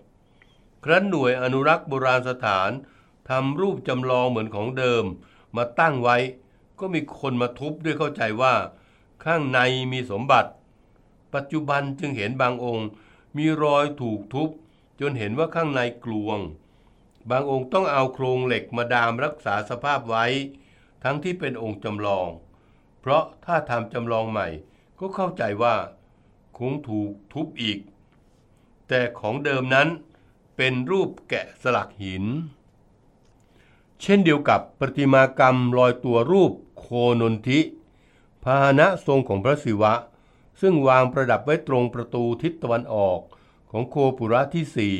[0.84, 2.70] ครั้นหน่วยอนุรักษ์โบราณสถาน
[3.28, 5.04] ทำรูปจำลองเหมือนของเดิม
[5.56, 6.16] มาตั้งไว้
[6.78, 8.54] ก็มีคนมาทุบด้วยเข้าใจว่า
[9.24, 9.58] ข้างใน
[9.92, 10.50] มีสมบัติ
[11.36, 12.88] ปัจจุบันจึงเห็นบางองค์
[13.36, 14.50] มีรอยถูกทุบ
[15.00, 16.38] จนเห็นว่าข้างในกลวง
[17.30, 20.26] บางองค์ต้องเอาโครงเหล็กมาดามรักษาสภาพไว้
[21.04, 22.28] ทั้งที่เป็นองค์จำลอง
[23.00, 24.48] เพราะถ้าทำจำลองใหม่
[24.98, 25.76] ก็เข้าใจว่า
[26.58, 27.78] คงถูกทุบอีก
[28.88, 29.88] แต่ของเดิมนั้น
[30.56, 32.24] เป็นรูปแกะสลักหิน
[34.00, 36.86] เช่นเดียวกับประติมากรรมลอยตัวรูปโค
[37.20, 37.60] นนทิ
[38.44, 39.92] พาหนะทรงของพระศิวะ
[40.60, 43.20] ซึ่งวางประดับไว้ตรงประตูทิศตะวันออก
[43.70, 44.96] ของโคปุระที่สี่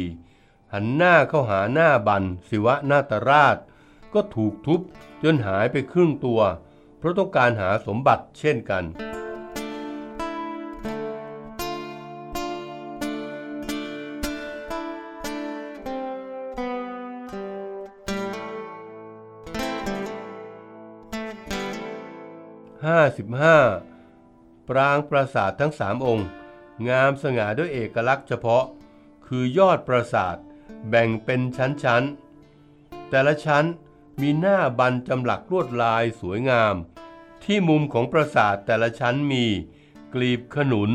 [0.73, 3.57] หันหน้าเข้าหาหน้าบันศิวะนาตราช
[4.15, 4.81] ก็ถูกทุบ
[5.23, 6.41] จนหายไปครึ่งตัว
[6.99, 8.85] เพราะต้องการหาสมบัติเช่นกัน
[22.87, 23.86] 55
[24.69, 26.29] ปรางปราสาททั้งสามองค์
[26.89, 28.65] งามสง่าด้วยเอกลักษณ์เฉพาะ
[29.27, 30.37] คือยอดปราสาท
[30.89, 33.65] แบ่งเป็นชั้นๆ แต่ละชั้น
[34.21, 36.75] มีหน้าบันจำหลักลวดลายสวยงาม
[37.45, 39.45] ที่มุมของปราสาทแต่ละชั้นมี
[40.15, 40.91] กลีบขนุน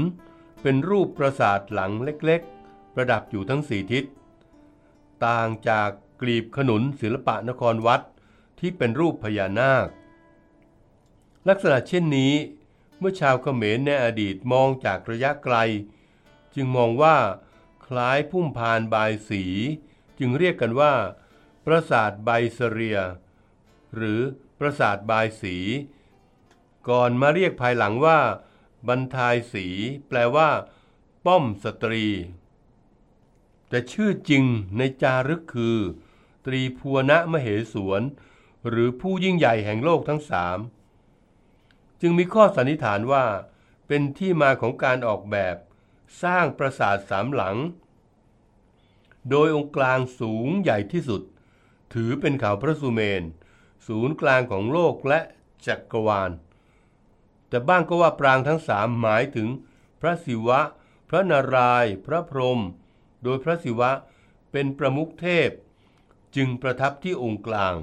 [0.62, 4.04] เป็นรูปปราสาทหลังเล็กๆ ประดับอยู่ทั้งสี่ทิศ
[5.26, 5.90] ต่างจาก
[6.22, 8.02] กลีบขนุนศิลปะนครวัด
[8.60, 9.88] ที่เป็นรูปพญานาค
[11.50, 12.34] ลักษณะเช่นนี้
[13.02, 15.56] เมื่อชาวเขมรในอดีตมองจากระยะไกล
[16.56, 17.18] จึงมองว่า
[17.86, 19.44] คล้ายพุ่มพานบายสี
[20.20, 20.94] จึงเรียกกันว่า
[21.66, 23.00] ปราสาทไบเซเรีย
[23.96, 24.20] หรือ
[24.60, 25.56] ปราสาทบายสี
[26.90, 28.20] ก่อนมาเรียกภายหลังว่า
[28.88, 29.68] บรรทายสี
[30.08, 30.50] แปลว่า
[31.26, 32.06] ป้อมสตรี
[33.70, 34.44] แต่ชื่อจริง
[34.78, 35.78] ในจารึกคือ
[36.46, 38.02] ตรีพัวณมเหสวน
[38.68, 40.58] หรือผู้ยิ่งใหญ่แห่งโลกทั้งสาม
[42.02, 43.26] จึงมีข้อสันนิษฐานว่า
[43.88, 45.56] เป็นที่มาของการออกแบบ
[46.24, 47.58] สร้างปราสาทสามหลัง
[49.30, 51.22] โดยองค์กลางสูงใหญ่ที่สุด
[51.94, 53.24] ถือเป็นเขาพระสุเมน
[53.88, 55.20] ศูนย์กลางของโลกและ
[55.66, 56.32] จักรวาล
[57.50, 59.48] แต่บ้างก็ว่าปรางทั้งสามหมายถึง
[60.02, 60.60] พระศิวะ
[61.10, 62.62] พระนารายณ์พระพรหม
[63.24, 63.92] โดยพระศิวะ
[64.52, 65.50] เป็นประมุขเทพ
[66.36, 67.76] จึงประทับที่องค์กลาง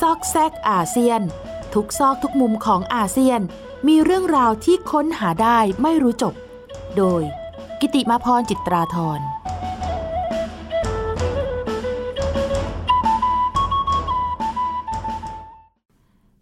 [0.00, 1.20] ซอกแซกอาเซียน
[1.74, 3.40] ทุกซอกทุกมุมของอาเซียน
[3.88, 6.34] มีเรื่องราวที่ค้นหาได้ไม่รู้จบ
[6.96, 7.22] โดย
[7.80, 9.20] กิติมาพรจิตราธร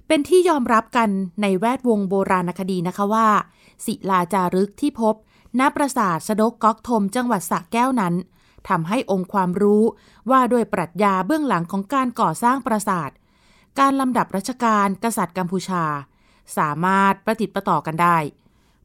[0.06, 1.10] เป็นที่ยอมรับกัน
[1.42, 3.28] ในแวดวงโบราณคดีนะคะว่า
[3.84, 5.14] ศิลาจารึกที่พบ
[5.58, 8.14] ณปราสาทสะดกก๊อกทมจังหวัดสระแก้วนั้น
[8.68, 9.82] ทำให้องค์ความรู้
[10.30, 13.10] ว่าด้วยปรัชญาเบื้องหลังของการก่อสร้างปราสาท
[13.78, 15.84] การลำดับรัชกาลกษัตริย์กัมพูชา
[16.56, 18.16] สามารถประติดประต่อกันได้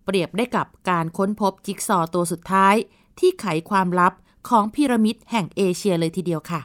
[0.05, 2.75] เปรียบได้กับการค้นพบจิ๊กซอตัวสุดท้าย
[3.19, 4.13] ที่ไขความลับ
[4.49, 6.61] ของพีระมิดแห่งเอเชียเลยทีเดียวค่ะ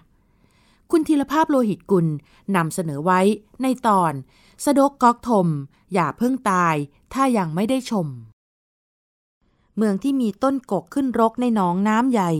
[0.90, 2.06] คุณธีรภาพโลหิตกุล
[2.56, 3.20] นำเสนอไว้
[3.62, 4.12] ในตอน
[4.64, 5.46] สะดกก๊อกทม
[5.94, 6.74] อย่าเพิ่งตาย
[7.14, 8.06] ถ้ายังไม่ได้ชม
[9.76, 12.30] เมืองที่มีต้นกกขึ้นรกในหนองน้ำใหญ่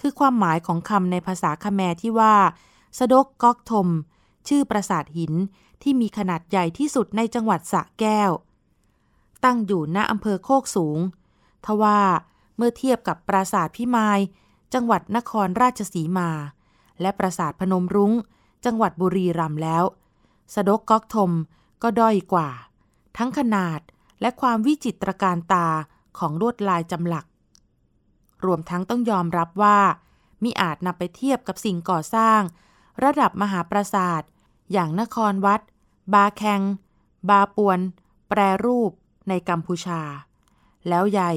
[0.00, 2.34] คือความหมายของคำในภาษาคแมที่ว่า
[2.98, 3.88] สะดกก๊อกทม
[4.48, 5.32] ชื่อปราสาทหิน
[5.82, 8.30] ที่มีขนาดใหญ่ที่สุดในจังหวัดสระแก้ว
[9.44, 10.98] ตั้งอยู่ณอำเภอโคกสูง
[11.64, 12.00] ทว่า
[12.56, 14.20] เมื่อเทียบกับปราสาทพิมาย
[14.74, 16.30] จังหวัดนครราชสีมา
[17.00, 18.12] และปราสาทพนมรุง้ง
[18.64, 19.84] จังหวัดบุรีรัมย์แล้ว
[20.54, 21.30] สะดกก๊อกทม
[21.82, 22.48] ก็ด้อยกว่า
[23.16, 23.80] ทั้งขนาด
[24.20, 25.68] และความวิจิตรการตา
[26.18, 27.26] ของลวดลายจำหลัก
[28.44, 29.78] รวมทั้งต้องยอมรับว่า
[30.42, 32.40] มิอาจนำไปเทียบกับสิ่งก่อสร้าง
[33.04, 34.22] ระดับมหาปราสาท
[34.72, 35.60] อย่างนครวัด
[36.14, 36.62] บาแคง
[37.28, 37.80] บาปวน
[38.28, 38.90] แปรรูป
[39.28, 40.00] ในกัมพูชา
[40.88, 41.32] แล้วใหญ่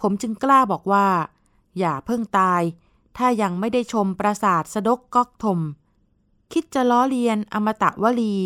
[0.00, 1.08] ผมจึงกล้าบอกว่า
[1.78, 2.62] อย่าเพิ่งตาย
[3.16, 5.60] ถ้ายังไม่ได้ชมปราสาทสะดกก๊อกทม
[6.52, 8.36] คิดจะล้อเลียนอมตะวลี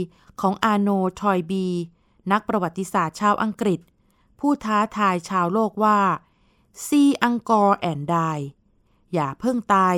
[0.40, 0.88] ของอาโน
[1.20, 1.66] ทอยบี
[2.32, 3.80] นักประวัติศาสตร์ชาวอังกฤษ
[4.38, 5.98] ผู้ท้าทายชาวโลกว่า
[6.86, 8.16] ซีอังกอร์แอนได
[9.14, 9.96] อย่าเพิ่งตาย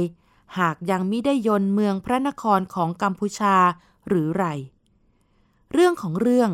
[0.58, 3.56] หากยังมิได้ยนเมืองพระนครของกัมพูชา
[4.08, 4.46] หรือไร
[5.72, 6.50] เรื่องของเรื่อง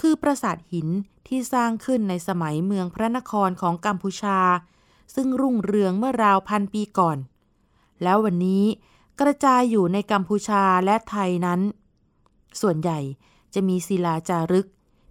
[0.00, 0.88] คือปราสาทหิน
[1.26, 4.38] ที่สร้างขึ้นในสมัยเมืองพระนครของกัมพูชา
[5.14, 7.18] ซึ่งรุ่งเรืองเมื่อราวพันปีก่อน
[8.02, 8.64] แล้ววันนี้
[9.20, 11.60] กระจายอยู่ในกัมพูชาและไทยนั้น
[12.60, 12.98] ส่วนใหญ่
[13.54, 14.66] จะมีศิลาจารึก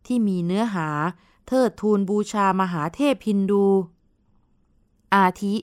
[0.05, 0.87] ที่มีเนื้อหา
[1.47, 3.65] เทิดทูนบูชามหาเทพฮินดู
[5.15, 5.55] อาทิ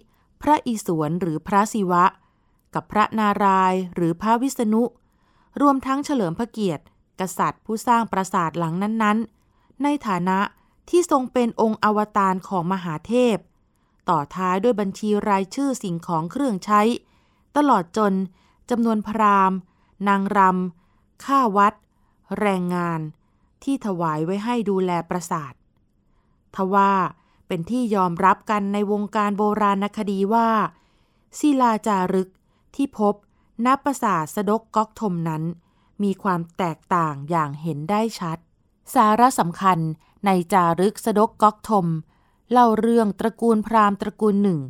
[0.43, 2.05] พระอิศวรหรือพระศิวะ
[2.75, 4.83] กับพระนารายณ์หรือพระวิษณุ
[5.61, 6.85] รวมทั้งเฉลิมพระเกียรติ
[7.21, 10.39] กษัตริย์ผู้สร้างปราสาทหลังนั้นๆ ในฐานะ
[10.91, 13.37] ที่ทรงเป็นองค์อวตารของมหาเทพ
[14.09, 16.81] ต่อท้ายด้วยบัญชีรายชื่อสิ่งของเครื่องใช้
[17.57, 18.13] ตลอดจน
[18.71, 19.59] จำนวนพราหมณ์
[20.09, 21.75] นางรำข้าวัด
[22.39, 23.01] แรงงาน
[23.65, 25.53] ที่ถวายไว้ให้ดูแลปราสาท
[26.55, 26.93] ทว่า
[27.47, 30.49] เป็นที่ยอมรับกันในวงการโบราณคดีว่า
[31.39, 32.29] ศิลาจารึก
[32.75, 33.15] ที่พบ
[33.65, 35.43] ณปราสาสะดกก๊อกทมนั้น
[36.03, 38.39] มีความแตกต่างอย่างเห็นได้ชัด
[38.95, 39.79] สาระสำคัญ
[40.27, 41.87] ในจารึกสะดกก๊อกทม
[42.51, 44.61] เล่าเรื่องตระกูลพราหมณ์ตระกูลหนึ่ง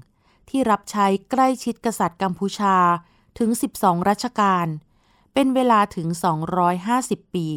[0.48, 2.76] ที่รับใช้ใกล้ชิดกษัตริย์กัมพูชา
[3.38, 4.66] ถึง 12 รัชกาล
[5.34, 6.08] เป็นเวลาถึง
[6.70, 7.48] 250 ปี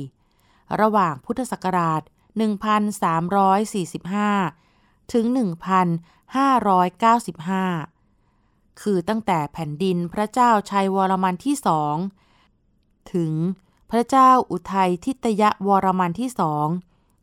[0.81, 2.01] ระหว่างพุทธศักราช
[3.77, 5.35] 1345 ถึง 1595
[8.81, 11.95] คือตั้งแต่แผ่นดินพระเจ้าชัยวรมันที่สอง
[13.13, 13.33] ถึง
[13.91, 16.67] พระเจ้าอุทัยทิตยวรมันที่สอง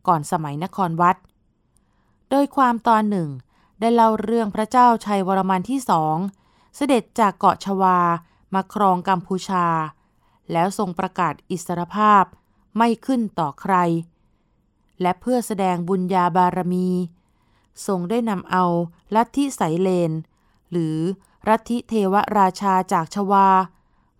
[0.06, 1.16] ก่อนสมัยนครวัด
[2.30, 3.28] โดยความตอนหนึ่ง
[3.80, 6.16] ได้เล่าเรื่องพระเจ้าชัยวรมันที่สอง
[6.76, 7.98] เสด็จจากเกาะชวา
[8.54, 9.66] มาครองกัมพูชา
[10.52, 12.24] แล้วทรงประกาศอิสรภาพ
[12.76, 13.74] ไม่ขึ้นต่อใคร
[15.00, 16.88] และเพื่อแสดงบุญญาบารมี
[17.86, 18.64] ทรงได้นำเอา
[19.14, 20.12] ลัทธิไสเลน
[20.70, 20.96] หรือ
[21.48, 23.48] รัฐิเทวราชาจากชวา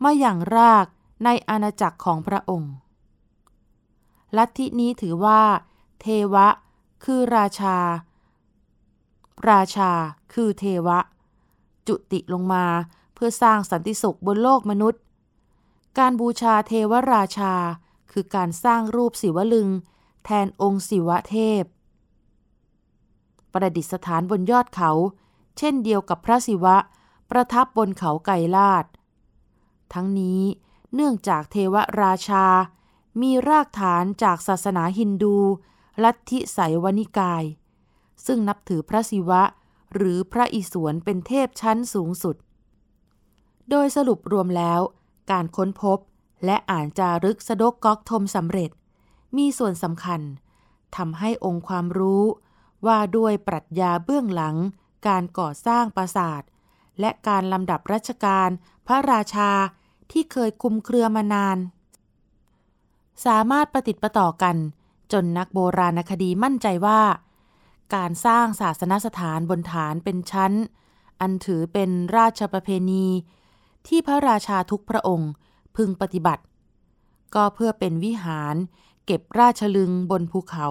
[0.03, 0.87] มาอย่างราก
[1.25, 2.73] ในอาณาจักรของพระองค์
[4.37, 5.43] ลัทธินี้ถือว่า
[6.01, 6.47] เทวะ
[7.05, 7.77] คือราชา
[9.51, 9.91] ราชา
[10.33, 10.99] คือเทวะ
[11.89, 12.65] จุติลงมา
[13.15, 15.03] เพื่อสร้างสันติสุขบนโลกมนุษย์
[15.99, 17.55] การบูชาเทวราชา
[18.13, 19.69] คือการสร้างรูปศิวลึง
[20.25, 21.63] แทนองค์ศิวเทพ
[23.53, 24.91] ประดิษฐานบนยอดเขา
[25.59, 26.77] เช่นเดียวกับพระศิวะ
[27.31, 28.85] ประทับบนเขาไกรลาด
[29.93, 30.43] ทั้งนี้
[30.95, 32.47] เนื่องจากเทวราชา
[33.23, 35.37] มีรากฐานจากศาสนาฮินดู
[36.05, 37.45] ลัทธิไสยวนิกาย
[38.27, 39.43] ซึ่งนับถือพระศิวะ
[39.95, 42.37] หรือพระอิศวรเป็นเทพชั้นสูงสุด
[43.71, 44.81] โดยสรุปรวมแล้ว
[45.31, 45.99] การค้นพบ
[46.45, 48.71] และอ่านจารึกสะดกก๊อกทมสำเร็จ
[49.37, 50.21] มีส่วนสำคัญ
[50.97, 52.25] ทำให้องค์ความรู้
[52.87, 54.57] ว่าด้วยปรัชญาเบื้องหลัง
[55.07, 56.43] การก่อสร้างปราสาท
[57.01, 58.49] และการลำดับรัชกาล
[58.87, 59.51] พระราชา
[60.13, 61.59] ที่เคยคุมเครือมานาน
[63.27, 64.57] สามารถประติดประต่อกัน
[65.13, 67.01] จนนักโบราณคดีมั่นใจว่า
[67.95, 70.53] การสร้างศาสนสถานบนฐานเป็นชั้น
[71.21, 73.07] อันถือเป็นราชประเพณี
[73.87, 75.31] ที่พระราชาทุกพระองค์
[75.77, 76.43] พึงปฏิบัติ
[77.35, 78.55] ก็เพื่อเป็นวิหาร
[79.07, 80.69] เก็บราชลึงบนภูเขา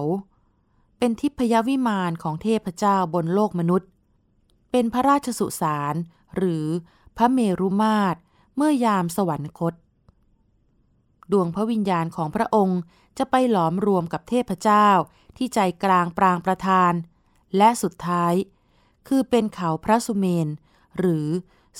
[0.98, 3.88] เป็นทิพยวิมานของเทพเจ้าบนโลกมนุษย์
[4.70, 5.94] เป็นพระราชสุสาน
[6.36, 6.66] หรือ
[7.16, 8.18] พระเมรุมาตร
[8.56, 9.74] เมื่อยามสวรรคต
[11.32, 12.80] ดวงพระวิญญาณของพระองค์
[13.18, 14.88] จะไปหลอมรวมกับเทพเจ้า
[15.36, 16.92] ที่ใจกลางปรางประธาน
[17.56, 18.34] และสุดท้าย
[19.08, 20.48] คือเป็นเขาพระสุเมน
[20.98, 21.28] หรือ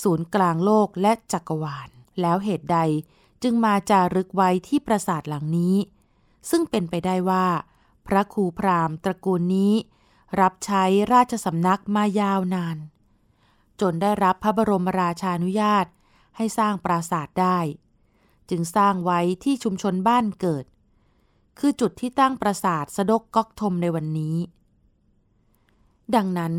[0.03, 1.89] ศูนย์กลางโลกและจักรวาล
[2.21, 2.79] แล้วเหตุใด
[3.43, 5.77] จึงมาจารึกไว้ที่ปราสาทหลังนี้
[6.51, 7.47] ซึ่งเป็นไปได้ว่า
[8.07, 9.75] พระครูพราหมณ์ตระกูลนี้
[10.41, 12.77] รับใช้ราชสำนักมายาวนาน
[13.81, 15.87] จนได้รับพระบรมราชานุญาต
[16.37, 17.59] ให้สร้างปราสาทได้
[18.51, 20.65] จึงสร้างไว้ที่ชุมชนบ้านเกิด
[21.59, 24.37] คือจุดที่ตั้งปราสาทสะดกก๊อกทมในวันนี้
[26.15, 26.53] ดังนั้น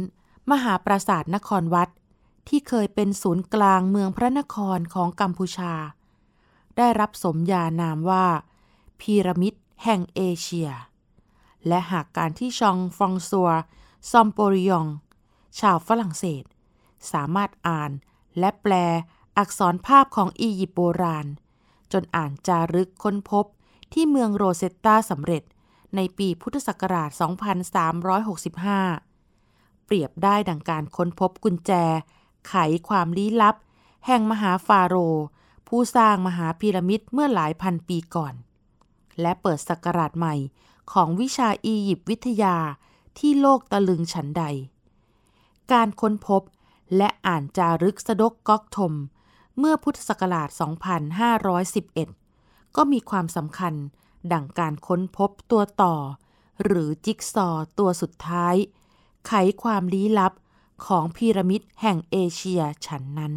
[0.51, 1.89] มหาปราสาทนครวัด
[2.47, 5.73] ที่เคยเป็นศูนย์กลางเมืองพระนครของกัมพูชา
[6.77, 8.25] ได้รับสมญานามว่า
[8.99, 9.53] พีระมิด
[9.83, 10.69] แห่งเอเชีย
[11.67, 13.49] และหากการที่ชองฟองซัว
[14.11, 14.85] ซอมโปริยอง
[15.59, 16.43] ชาวฝรั่งเศส
[17.13, 17.91] สามารถอ่าน
[18.39, 18.73] และแปล
[19.37, 21.25] อักษรภาพของอียิปต์โบราณ
[21.91, 23.45] จนอ่านจารึกค้นพบ
[23.93, 25.43] ที่เมืองโรเซตตาสำเร็จ
[25.95, 27.09] ในปีพุทธศักราช
[29.07, 31.71] 2365 เปรียบได้ดังการค้นพบกุญแจ
[32.47, 32.55] ไข
[32.87, 33.55] ความลี้ลับ
[34.05, 35.23] แห่งมหาฟาโรห์
[35.67, 38.33] ผู้สร้างมหาพีระมิดเมื่อหลายพันปีก่อน
[39.21, 40.35] และเปิดศักราชใหม่
[40.91, 42.55] ของวิชาอียิปต์วิทยา
[43.17, 44.43] ที่โลกตะลึงฉันใด
[45.71, 46.41] การค้นพบ
[46.97, 48.93] และอ่านจารึกสะดกก๊อกทม
[49.57, 50.49] เมื่อพุทธศักราช
[52.17, 53.73] 2511 ก็มีความสำคัญ
[54.33, 55.95] ดังการค้นพบตัวต่อ
[56.63, 57.49] หรือจิ๊กซอ
[57.79, 58.55] ตัวสุดท้าย
[59.27, 59.31] ไข
[59.63, 60.33] ความลี้ลับ
[60.85, 63.33] ของพีระมิดแห่งเอเชียฉันนั้น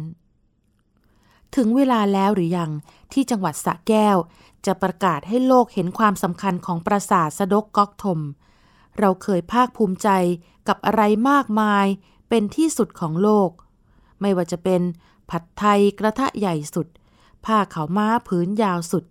[1.55, 2.71] ถึงเวลาแล้วหรือยัง
[3.13, 4.17] ที่จังหวัดสระแก้ว
[4.65, 8.19] จะประกาศให้โลกเห็นความสำคัญของปราสาทสะดกก๊อกทม
[8.99, 10.09] เราเคยภาคภูมิใจ
[10.67, 11.87] กับอะไรมากมาย
[12.35, 13.51] เป็นที่สุดของโลก
[14.21, 14.81] ไม่ว่าจะเป็น
[15.29, 16.87] ผัดไทยกระทะใหญ่สุด
[17.45, 19.05] ผ้าขาวม้าผืนยาวสุด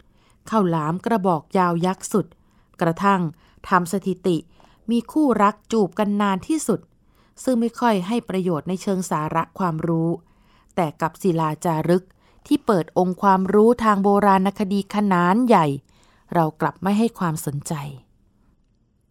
[0.50, 2.26] ข้าวหลามกระบอกยาวยักษ์สุด
[2.80, 3.20] กระทั่ง
[3.68, 4.36] ทำสถิติ
[4.90, 6.80] มีคู่รักจูบกันนานที่สุด
[7.44, 10.08] ซึ่งไม่ค่อยให้ประโยชน์ในเชิงสาระความรู้
[10.74, 12.04] แต่กับศิลาจารึก
[12.46, 15.66] ที่เปิดองค์ความรู้ทางโบราณคดีขนานใหญ่
[16.34, 17.74] เรากลับไม่ให้ความสนใจ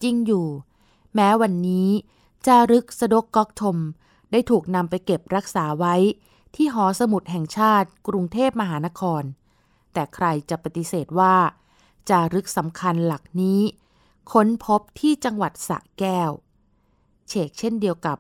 [0.04, 0.48] จริงอยู่
[1.16, 1.90] แม้วันนี้
[2.48, 3.78] จารึกสะดกก๊อกทม
[4.32, 5.96] ได้ถูกนำไปเก็บรักษาไว้
[6.56, 9.24] ที่หอสมุดแห่งชาติกรุงเทพมหานคร
[9.94, 11.36] แต่ใครจะปฏิเสธว่า
[12.10, 13.62] จารึกสำคัญหลักนี้
[14.32, 16.32] ค้นพบที่จังหวัดสระแก้ว
[17.28, 18.18] เชกเช่นเดียวกับ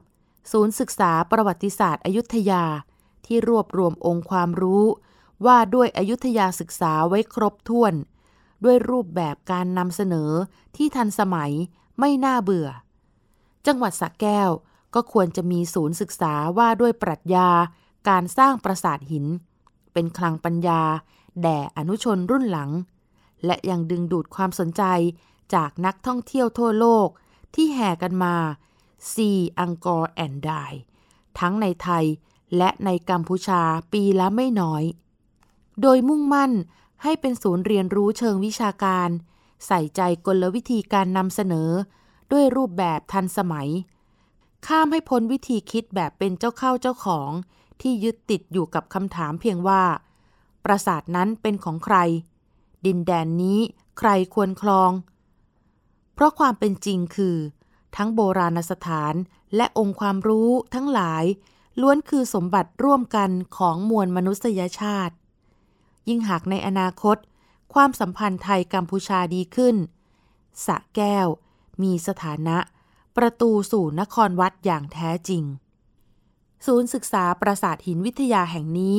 [0.52, 2.64] ศูนย์ศึกษาประวัติศาสตร์อยุธยา
[3.26, 4.86] ที่รวบรวมองค์ความรู้
[5.46, 7.94] ว่าด้วยอยุธยาศึกษาไว้ครบถ้วน
[8.64, 10.32] ด้วยรูปแบบการนำเสนอ
[10.76, 11.52] ที่ทันสมัย
[12.00, 12.68] ไม่น่าเบื่อ
[13.68, 14.50] จังหวัดสระแก้ว
[14.96, 17.50] ก็ควรจะมีศูนย์ศึกษาว่าด้วยปรัชญา
[18.10, 19.26] การสร้างปราสาทหิน
[19.94, 20.82] เป็นคลังปัญญา
[21.42, 22.72] แด่อนุชนรุ่นหลัง
[23.46, 24.84] และยังดึงดูดความสนใจ
[25.56, 27.08] จากนักท่องเที่ยวทั่วโลก
[27.56, 28.36] ที่แห่กันมา
[29.12, 30.52] ซีอังกอร์แอนด์ได
[31.40, 32.06] ทั้งในไทย
[32.58, 33.62] และในกัมพูชา
[33.94, 34.84] ปีละไม่น้อย
[35.82, 36.52] โดยมุ่งมั่น
[37.04, 39.10] ให้เป็นศูนย์เรียนรู้เชิงวิชาการ
[39.68, 41.70] ใส่ใจกลวิธีการนำเสนอ
[42.32, 43.70] ด้วยรูปแบบทันสมัย
[44.68, 47.32] ข้ามให้พ้นวิธีคิดแบบเป็นเจ้าเข้าเจ้าของ
[47.82, 49.84] ที่ยึดติดอยู่กับคำถามเพียงว่า
[50.64, 51.98] ปราสาทนั้นเป็นของใคร
[52.86, 53.60] ดินแดนนี้
[54.00, 54.92] ใครควรครอง
[56.14, 57.38] เพราะความเป็นจริงคือ
[57.96, 59.14] ทั้งโบราณสถาน
[59.56, 61.24] และองค์ความรู้ทั้งหลาย
[61.82, 65.16] ล้วนคือสมบัติร่วมกันของมวลมนุษยชาติ
[66.08, 67.18] ยิ่งหากในอนาคต
[67.74, 69.76] ความสัมพันธ์ไทยกัมพูชาดีขึ้น
[70.66, 71.28] สะแก้ว
[71.82, 72.58] มีสถานะ
[73.18, 75.44] ประตูสู่นครวัดอย่างแท้จริง
[76.66, 78.98] ศูนย์ศึกษาปราสาทหินวิทยาแห่งนี้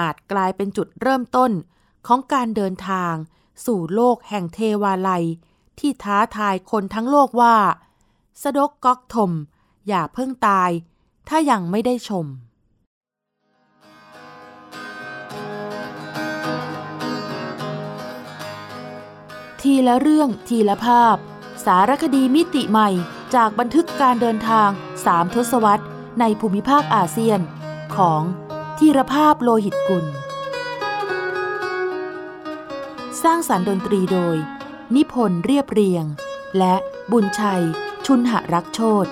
[0.00, 1.52] อาจกลายเป็นจุดเริ่มต้น
[2.06, 3.14] ของการเดินทาง
[3.66, 5.24] สู่โลกแห่งเทวาลัย
[5.78, 7.56] ที่ท้าทายคนทั้งโลกว่า
[8.42, 9.32] สะดกก๊อกทม
[9.88, 10.70] อย่าเพิ่งตาย
[11.28, 12.26] ถ้ายังไม่ได้ชม
[19.60, 21.16] ทีละเรื่องทีละภาพ
[21.64, 22.88] สารคดีมิติใหม่
[23.34, 24.70] จากบันทึกการเดินทาง
[25.04, 25.86] สามทศวรรษ
[26.20, 27.40] ในภูมิภาคอาเซียน
[27.96, 28.22] ของ
[28.78, 30.06] ทีรภาพโลหิตกุล
[33.22, 34.36] สร้างสารรค์ดนตรีโดย
[34.96, 36.04] นิพนธ์เรียบเรียง
[36.58, 36.74] และ
[37.12, 37.64] บุญชัย
[38.06, 39.06] ชุนหรักโชต